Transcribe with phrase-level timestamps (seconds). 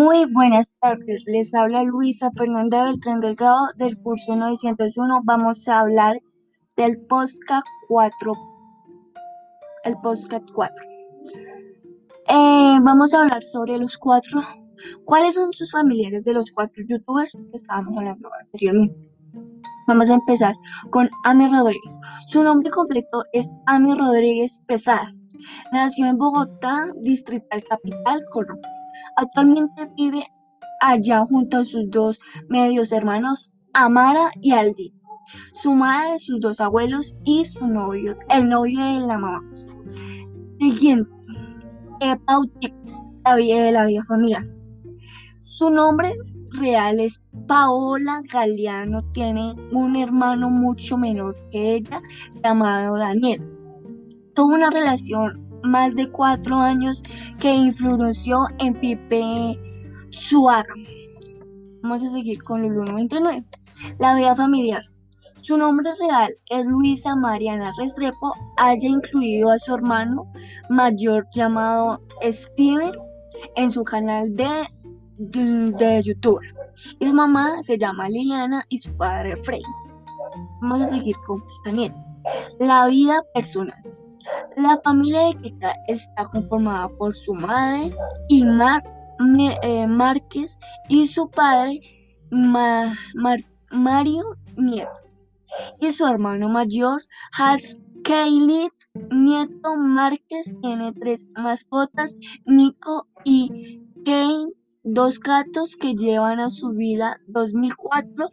[0.00, 5.20] Muy buenas tardes, les habla Luisa Fernanda Beltrán Delgado del curso 901.
[5.24, 6.16] Vamos a hablar
[6.74, 8.32] del podcast 4.
[9.84, 10.74] El podcast 4.
[12.28, 14.40] Eh, vamos a hablar sobre los cuatro.
[15.04, 19.12] ¿Cuáles son sus familiares de los cuatro youtubers que estábamos hablando anteriormente?
[19.86, 20.54] Vamos a empezar
[20.88, 21.98] con Ami Rodríguez.
[22.26, 25.12] Su nombre completo es Ami Rodríguez Pesada.
[25.74, 28.79] Nació en Bogotá, Distrital Capital, Colombia.
[29.16, 30.24] Actualmente vive
[30.80, 32.18] allá junto a sus dos
[32.48, 34.92] medios hermanos, Amara y Aldi,
[35.52, 39.40] su madre, sus dos abuelos y su novio, el novio de la mamá.
[40.58, 41.10] Siguiente,
[42.60, 44.46] Tips, la vida de la vida familiar.
[45.42, 46.14] Su nombre
[46.58, 52.00] real es Paola Galeano, tiene un hermano mucho menor que ella
[52.42, 53.46] llamado Daniel.
[54.34, 57.02] Tuvo una relación más de cuatro años
[57.38, 59.58] que influenció en Pipe
[60.10, 60.74] Suaga.
[61.82, 63.44] Vamos a seguir con Lulu 99.
[63.98, 64.82] La vida familiar.
[65.42, 68.34] Su nombre real es Luisa Mariana Restrepo.
[68.58, 70.30] Haya incluido a su hermano
[70.68, 72.92] mayor llamado Steven
[73.56, 74.68] en su canal de,
[75.16, 76.40] de, YouTube.
[76.98, 79.62] Y su mamá se llama Liliana y su padre Frey.
[80.60, 81.94] Vamos a seguir con Daniel.
[82.58, 83.82] La vida personal.
[84.56, 87.94] La familia de Keka está conformada por su madre,
[88.28, 88.44] y
[89.62, 91.80] eh, Márquez, y su padre,
[92.30, 94.24] Mario
[94.56, 94.90] Nieto,
[95.80, 98.72] y su hermano mayor, Hans Keilit
[99.10, 107.20] Nieto Márquez, tiene tres mascotas, Nico y Kane, dos gatos que llevan a su vida
[107.28, 108.26] 2004.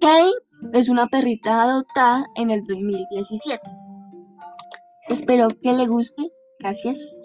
[0.00, 0.30] Kane
[0.72, 3.85] es una perrita adoptada en el 2017.
[5.08, 6.32] Espero que le guste.
[6.58, 7.18] Gracias.